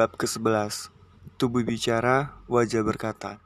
[0.00, 0.88] Bab ke-11
[1.36, 3.36] Tubuh bicara, wajah berkata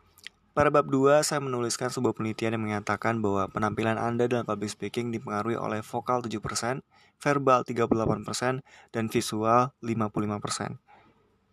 [0.54, 5.10] Pada bab 2, saya menuliskan sebuah penelitian yang menyatakan bahwa penampilan Anda dalam public speaking
[5.10, 6.38] dipengaruhi oleh vokal 7%,
[7.18, 8.62] verbal 38%,
[8.94, 10.78] dan visual 55%.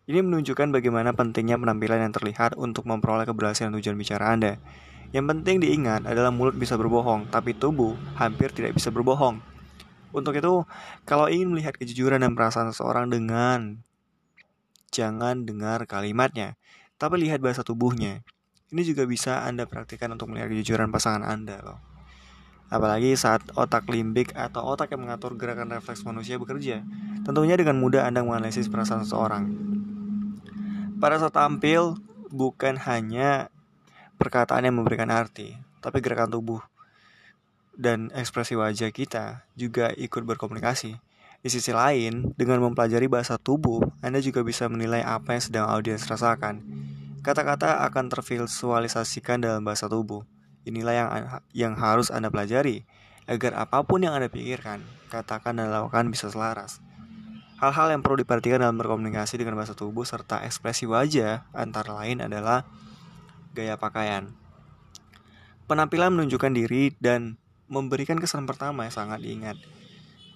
[0.05, 4.61] Ini menunjukkan bagaimana pentingnya penampilan yang terlihat untuk memperoleh keberhasilan tujuan bicara Anda.
[5.17, 9.41] Yang penting diingat adalah mulut bisa berbohong, tapi tubuh hampir tidak bisa berbohong.
[10.13, 10.61] Untuk itu,
[11.09, 13.81] kalau ingin melihat kejujuran dan perasaan seseorang dengan
[14.91, 16.59] jangan dengar kalimatnya,
[16.99, 18.21] tapi lihat bahasa tubuhnya.
[18.71, 21.79] Ini juga bisa Anda praktikkan untuk melihat kejujuran pasangan Anda loh.
[22.71, 26.87] Apalagi saat otak limbik atau otak yang mengatur gerakan refleks manusia bekerja.
[27.27, 29.43] Tentunya dengan mudah Anda menganalisis perasaan seseorang.
[31.03, 31.99] Pada saat tampil,
[32.31, 33.51] bukan hanya
[34.15, 36.61] perkataan yang memberikan arti, tapi gerakan tubuh
[37.81, 40.99] dan ekspresi wajah kita juga ikut berkomunikasi.
[41.41, 46.05] Di sisi lain, dengan mempelajari bahasa tubuh, Anda juga bisa menilai apa yang sedang audiens
[46.05, 46.61] rasakan.
[47.25, 50.21] Kata-kata akan tervisualisasikan dalam bahasa tubuh.
[50.69, 51.09] Inilah yang
[51.57, 52.85] yang harus Anda pelajari
[53.25, 56.77] agar apa pun yang Anda pikirkan, katakan dan lakukan bisa selaras.
[57.57, 62.65] Hal-hal yang perlu diperhatikan dalam berkomunikasi dengan bahasa tubuh serta ekspresi wajah antara lain adalah
[63.53, 64.33] gaya pakaian.
[65.69, 67.37] Penampilan menunjukkan diri dan
[67.69, 69.57] memberikan kesan pertama yang sangat diingat.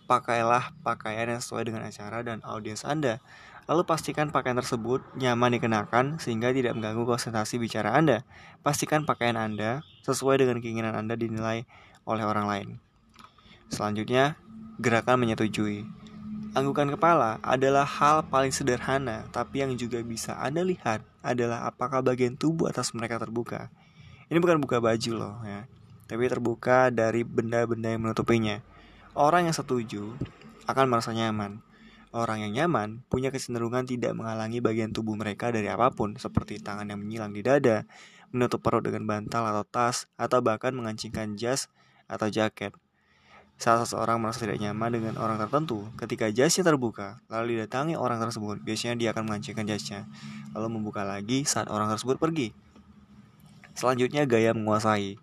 [0.05, 3.17] Pakailah pakaian yang sesuai dengan acara dan audiens Anda.
[3.65, 8.21] Lalu pastikan pakaian tersebut nyaman dikenakan sehingga tidak mengganggu konsentrasi bicara Anda.
[8.61, 11.65] Pastikan pakaian Anda sesuai dengan keinginan Anda dinilai
[12.05, 12.69] oleh orang lain.
[13.73, 14.37] Selanjutnya,
[14.77, 15.89] gerakan menyetujui.
[16.55, 22.37] Anggukan kepala adalah hal paling sederhana, tapi yang juga bisa Anda lihat adalah apakah bagian
[22.37, 23.73] tubuh atas mereka terbuka.
[24.29, 25.67] Ini bukan buka baju loh ya,
[26.05, 28.61] tapi terbuka dari benda-benda yang menutupinya.
[29.15, 30.11] Orang yang setuju
[30.67, 31.63] akan merasa nyaman.
[32.11, 36.83] Orang yang nyaman punya kecenderungan tidak menghalangi bagian tubuh mereka dari apa pun, seperti tangan
[36.91, 37.87] yang menyilang di dada,
[38.35, 41.71] menutup perut dengan bantal atau tas, atau bahkan mengancingkan jas
[42.11, 42.75] atau jaket.
[43.55, 48.59] Saat seseorang merasa tidak nyaman dengan orang tertentu, ketika jasnya terbuka, lalu didatangi orang tersebut,
[48.67, 50.03] biasanya dia akan mengancingkan jasnya,
[50.51, 52.51] lalu membuka lagi saat orang tersebut pergi.
[53.79, 55.15] Selanjutnya, gaya menguasai.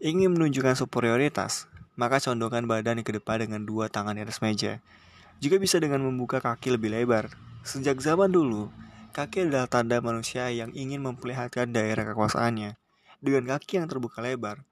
[0.00, 1.68] Ingin menunjukkan superioritas,
[2.00, 4.80] maka condongkan badan ke depan dengan dua tangan di atas meja.
[5.36, 7.28] Juga bisa dengan membuka kaki lebih lebar.
[7.60, 8.72] Sejak zaman dulu,
[9.12, 12.80] kaki adalah tanda manusia yang ingin memperlihatkan daerah kekuasaannya.
[13.20, 14.64] Dengan kaki yang terbuka lebar,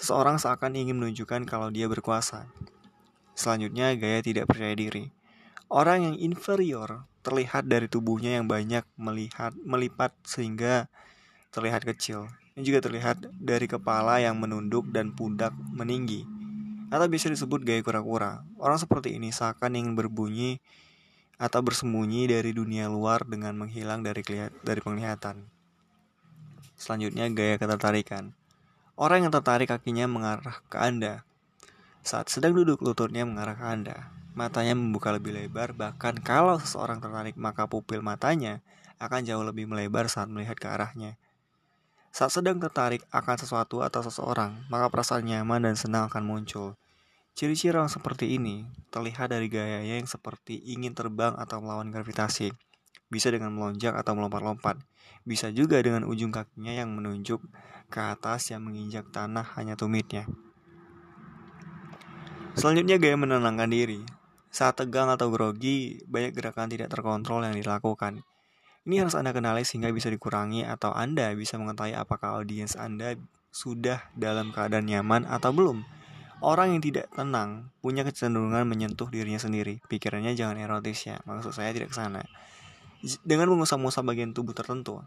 [0.00, 2.48] seseorang seakan ingin menunjukkan kalau dia berkuasa.
[3.36, 5.12] Selanjutnya, gaya tidak percaya diri.
[5.68, 10.88] Orang yang inferior terlihat dari tubuhnya yang banyak melihat melipat sehingga
[11.52, 12.32] terlihat kecil.
[12.56, 16.31] Ini juga terlihat dari kepala yang menunduk dan pundak meninggi
[16.92, 18.44] atau bisa disebut gaya kura-kura.
[18.60, 20.60] Orang seperti ini seakan ingin berbunyi
[21.40, 24.20] atau bersembunyi dari dunia luar dengan menghilang dari
[24.60, 25.48] dari penglihatan.
[26.76, 28.36] Selanjutnya gaya ketertarikan.
[28.92, 31.24] Orang yang tertarik kakinya mengarah ke Anda.
[32.04, 33.96] Saat sedang duduk lututnya mengarah ke Anda.
[34.36, 38.60] Matanya membuka lebih lebar, bahkan kalau seseorang tertarik maka pupil matanya
[39.00, 41.16] akan jauh lebih melebar saat melihat ke arahnya.
[42.12, 46.76] Saat sedang tertarik akan sesuatu atau seseorang, maka perasaan nyaman dan senang akan muncul.
[47.32, 52.52] Ciri-ciri orang seperti ini terlihat dari gayanya yang seperti ingin terbang atau melawan gravitasi.
[53.08, 54.80] Bisa dengan melonjak atau melompat-lompat.
[55.24, 57.40] Bisa juga dengan ujung kakinya yang menunjuk
[57.88, 60.28] ke atas yang menginjak tanah hanya tumitnya.
[62.52, 64.04] Selanjutnya gaya menenangkan diri.
[64.52, 68.20] Saat tegang atau grogi, banyak gerakan tidak terkontrol yang dilakukan.
[68.84, 73.16] Ini harus Anda kenali sehingga bisa dikurangi atau Anda bisa mengetahui apakah audiens Anda
[73.48, 76.01] sudah dalam keadaan nyaman atau belum.
[76.42, 79.78] Orang yang tidak tenang punya kecenderungan menyentuh dirinya sendiri.
[79.86, 82.26] Pikirannya jangan erotis ya, maksud saya tidak ke sana.
[83.22, 84.98] Dengan mengusap-ngusap bagian tubuh tertentu.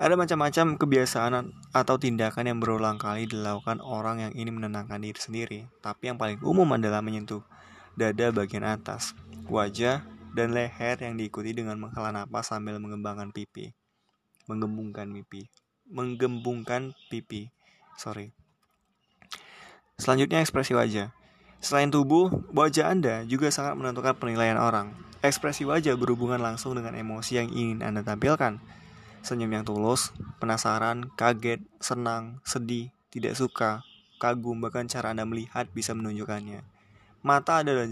[0.00, 5.60] Ada macam-macam kebiasaan atau tindakan yang berulang kali dilakukan orang yang ingin menenangkan diri sendiri.
[5.84, 7.44] Tapi yang paling umum adalah menyentuh
[7.98, 9.12] dada bagian atas,
[9.52, 13.74] wajah, dan leher yang diikuti dengan menghela napas sambil mengembangkan pipi.
[14.46, 15.50] Menggembungkan pipi.
[15.90, 17.50] Menggembungkan pipi.
[17.98, 18.37] Sorry.
[19.98, 21.10] Selanjutnya ekspresi wajah.
[21.58, 24.94] Selain tubuh, wajah Anda juga sangat menentukan penilaian orang.
[25.26, 28.62] Ekspresi wajah berhubungan langsung dengan emosi yang ingin Anda tampilkan.
[29.26, 33.82] Senyum yang tulus, penasaran, kaget, senang, sedih, tidak suka,
[34.22, 36.62] kagum, bahkan cara Anda melihat bisa menunjukkannya.
[37.26, 37.90] Mata adalah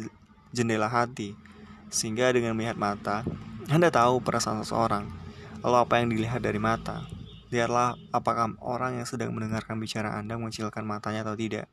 [0.54, 1.34] jendela hati,
[1.90, 3.26] sehingga dengan melihat mata,
[3.66, 5.10] Anda tahu perasaan seseorang.
[5.66, 7.15] Lalu apa yang dilihat dari mata?
[7.50, 11.70] Lihatlah apakah orang yang sedang mendengarkan bicara Anda mengecilkan matanya atau tidak.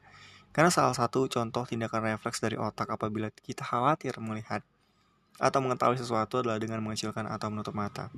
[0.53, 4.61] Karena salah satu contoh tindakan refleks dari otak apabila kita khawatir melihat
[5.41, 8.13] atau mengetahui sesuatu adalah dengan mengecilkan atau menutup mata.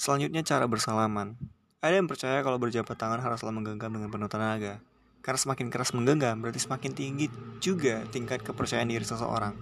[0.00, 1.36] Selanjutnya cara bersalaman.
[1.84, 4.80] Ada yang percaya kalau berjabat tangan haruslah menggenggam dengan penuh tenaga.
[5.20, 7.28] Karena semakin keras menggenggam berarti semakin tinggi
[7.60, 9.52] juga tingkat kepercayaan diri seseorang.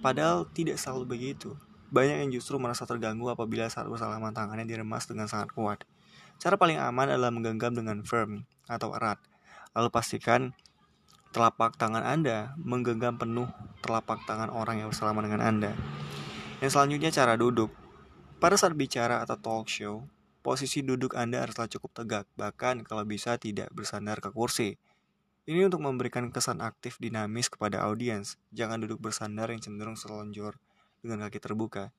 [0.00, 1.52] Padahal tidak selalu begitu.
[1.92, 5.84] Banyak yang justru merasa terganggu apabila saat bersalaman tangannya diremas dengan sangat kuat.
[6.40, 9.20] Cara paling aman adalah menggenggam dengan firm atau erat.
[9.76, 10.56] Lalu pastikan
[11.36, 13.44] telapak tangan Anda menggenggam penuh
[13.84, 15.72] telapak tangan orang yang bersalaman dengan Anda.
[16.64, 17.68] Yang selanjutnya cara duduk.
[18.40, 20.08] Pada saat bicara atau talk show,
[20.40, 24.80] posisi duduk Anda haruslah cukup tegak, bahkan kalau bisa tidak bersandar ke kursi.
[25.44, 28.40] Ini untuk memberikan kesan aktif dinamis kepada audiens.
[28.56, 30.56] Jangan duduk bersandar yang cenderung selonjor
[31.02, 31.90] dengan kaki terbuka.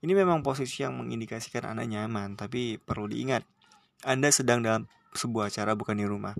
[0.00, 3.44] Ini memang posisi yang mengindikasikan Anda nyaman, tapi perlu diingat,
[4.04, 6.36] Anda sedang dalam sebuah acara bukan di rumah.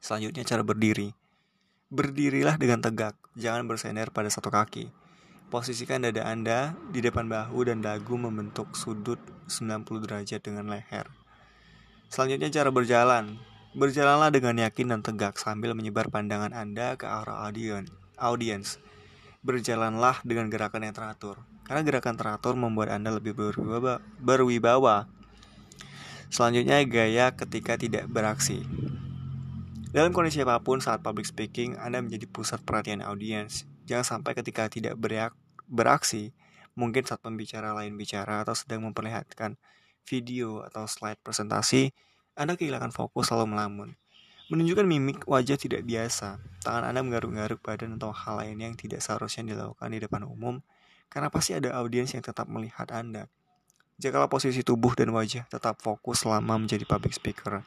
[0.00, 1.14] Selanjutnya cara berdiri.
[1.92, 4.88] Berdirilah dengan tegak, jangan bersandar pada satu kaki.
[5.52, 9.20] Posisikan dada Anda di depan bahu dan dagu membentuk sudut
[9.52, 11.04] 90 derajat dengan leher.
[12.08, 13.36] Selanjutnya cara berjalan.
[13.72, 17.48] Berjalanlah dengan yakin dan tegak sambil menyebar pandangan Anda ke arah
[18.20, 18.76] audiens.
[19.42, 21.42] Berjalanlah dengan gerakan yang teratur.
[21.66, 23.98] Karena gerakan teratur membuat Anda lebih berwibawa.
[24.22, 25.10] berwibawa.
[26.32, 28.64] Selanjutnya gaya ketika tidak beraksi.
[29.92, 33.68] Dalam kondisi apa pun saat public speaking, Anda menjadi pusat perhatian audiens.
[33.84, 35.36] Jangan sampai ketika tidak bereak,
[35.68, 36.32] beraksi,
[36.72, 39.60] mungkin saat pembicara lain bicara atau sedang memperlihatkan
[40.08, 41.92] video atau slide presentasi,
[42.32, 44.01] Anda kehilangan fokus lalu melamun.
[44.52, 49.48] Menunjukkan mimik wajah tidak biasa, tangan Anda menggaruk-garuk badan atau hal lain yang tidak seharusnya
[49.56, 50.60] dilakukan di depan umum,
[51.08, 53.32] karena pasti ada audiens yang tetap melihat Anda.
[53.96, 57.64] Jikalau posisi tubuh dan wajah tetap fokus selama menjadi public speaker.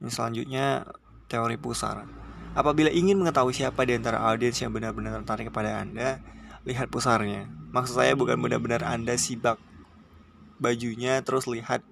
[0.00, 0.88] Ini selanjutnya
[1.28, 2.08] teori pusar.
[2.56, 6.24] Apabila ingin mengetahui siapa di antara audiens yang benar-benar tertarik kepada Anda,
[6.64, 7.44] lihat pusarnya.
[7.76, 9.60] Maksud saya bukan benar-benar Anda sibak
[10.56, 11.84] bajunya terus lihat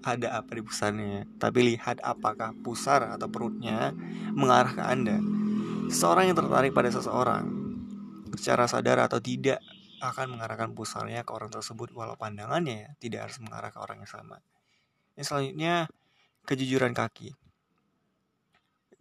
[0.00, 3.92] ada apa di pusarnya, tapi lihat apakah pusar atau perutnya
[4.32, 5.18] mengarah ke Anda.
[5.92, 7.44] Seseorang yang tertarik pada seseorang
[8.36, 9.58] secara sadar atau tidak
[10.00, 14.40] akan mengarahkan pusarnya ke orang tersebut walau pandangannya tidak harus mengarah ke orang yang sama.
[15.18, 15.74] Yang selanjutnya,
[16.48, 17.36] kejujuran kaki.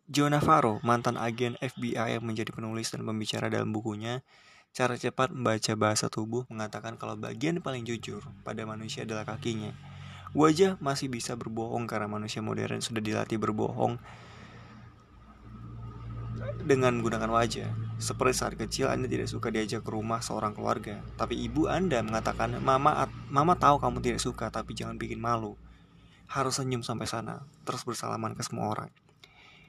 [0.10, 4.26] Joe Navarro, mantan agen FBI yang menjadi penulis dan pembicara dalam bukunya
[4.70, 9.74] Cara Cepat Membaca Bahasa Tubuh mengatakan kalau bagian paling jujur pada manusia adalah kakinya.
[10.38, 13.98] Wajah masih bisa berbohong karena manusia modern sudah dilatih berbohong
[16.64, 17.70] dengan menggunakan wajah.
[17.98, 22.62] Seperti saat kecil Anda tidak suka diajak ke rumah seorang keluarga, tapi ibu Anda mengatakan,
[22.62, 25.58] "Mama mama tahu kamu tidak suka, tapi jangan bikin malu."
[26.30, 28.90] Harus senyum sampai sana, terus bersalaman ke semua orang.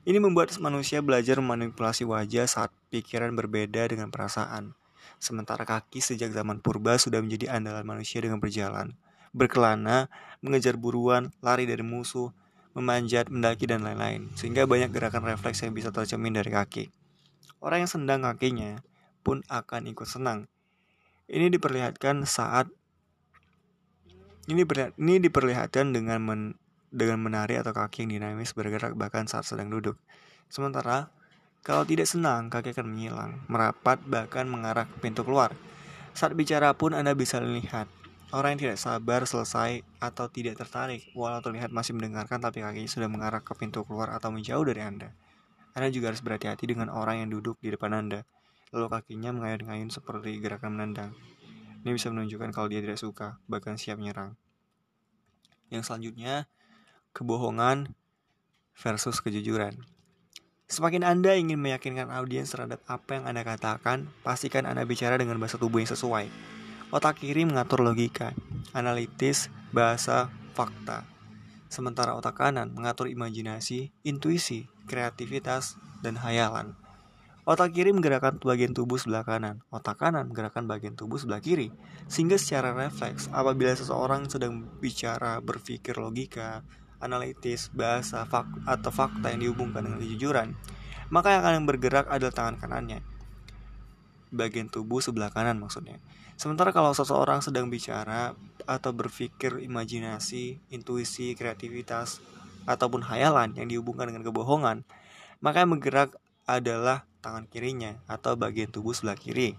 [0.05, 4.77] Ini membuat manusia belajar memanipulasi wajah saat pikiran berbeda dengan perasaan.
[5.17, 8.97] Sementara kaki sejak zaman purba sudah menjadi andalan manusia dengan berjalan,
[9.31, 10.11] berkelana,
[10.41, 12.32] mengejar buruan, lari dari musuh,
[12.75, 14.31] memanjat, mendaki, dan lain-lain.
[14.38, 16.91] Sehingga banyak gerakan refleks yang bisa tercermin dari kaki.
[17.61, 18.81] Orang yang sendang kakinya
[19.21, 20.49] pun akan ikut senang.
[21.31, 22.67] Ini diperlihatkan saat
[24.50, 24.67] ini,
[24.99, 26.41] ini diperlihatkan dengan men,
[26.91, 29.95] dengan menari atau kaki yang dinamis bergerak bahkan saat sedang duduk.
[30.50, 31.12] Sementara,
[31.62, 35.54] kalau tidak senang, kaki akan menghilang, merapat, bahkan mengarah ke pintu keluar.
[36.16, 37.87] Saat bicara pun Anda bisa melihat
[38.30, 43.08] orang yang tidak sabar selesai atau tidak tertarik, walau terlihat masih mendengarkan tapi kakinya sudah
[43.10, 45.10] mengarah ke pintu keluar atau menjauh dari Anda.
[45.75, 48.22] Anda juga harus berhati-hati dengan orang yang duduk di depan Anda,
[48.70, 51.10] lalu kakinya mengayun-ngayun seperti gerakan menendang.
[51.82, 54.38] Ini bisa menunjukkan kalau dia tidak suka, bahkan siap menyerang.
[55.70, 56.46] Yang selanjutnya,
[57.14, 57.94] kebohongan
[58.78, 59.75] versus kejujuran.
[60.70, 65.58] Semakin Anda ingin meyakinkan audiens terhadap apa yang Anda katakan, pastikan Anda bicara dengan bahasa
[65.58, 66.60] tubuh yang sesuai.
[66.90, 68.35] Otak kiri mengatur logika,
[68.75, 70.26] analitis, bahasa,
[70.59, 71.06] fakta.
[71.70, 76.75] Sementara otak kanan mengatur imajinasi, intuisi, kreativitas, dan hayalan.
[77.47, 81.70] Otak kiri menggerakkan bagian tubuh sebelah kanan, otak kanan menggerakkan bagian tubuh sebelah kiri.
[82.11, 86.66] Sehingga secara refleks, apabila seseorang sedang bicara berpikir logika,
[86.99, 90.59] analitis, bahasa, fak atau fakta yang dihubungkan dengan kejujuran,
[91.14, 93.20] maka yang akan bergerak adalah tangan kanannya.
[94.30, 95.99] Bagian tubuh sebelah kanan maksudnya.
[96.40, 98.32] Sementara kalau seseorang sedang bicara
[98.64, 102.22] atau berpikir imajinasi, intuisi, kreativitas,
[102.64, 104.87] ataupun hayalan yang dihubungkan dengan kebohongan,
[105.44, 106.16] maka yang bergerak
[106.49, 109.58] adalah tangan kirinya atau bagian tubuh sebelah kiri.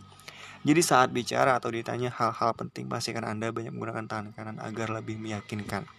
[0.62, 5.18] Jadi saat bicara atau ditanya hal-hal penting, pastikan Anda banyak menggunakan tangan kanan agar lebih
[5.18, 5.90] meyakinkan.